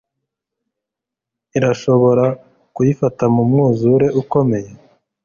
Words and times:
Irashobora 1.57 2.25
kuyifata 2.75 3.23
mu 3.33 3.41
mwuzure 3.49 4.07
ukomeye 4.21 4.71